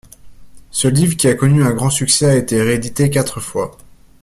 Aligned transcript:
Ce 0.71 0.87
livre 0.87 1.15
qui 1.15 1.27
a 1.27 1.35
connu 1.35 1.61
un 1.63 1.73
grand 1.75 1.91
succès 1.91 2.25
a 2.25 2.35
été 2.35 2.59
réédité 2.63 3.11
quatre 3.11 3.39
fois. 3.39 3.77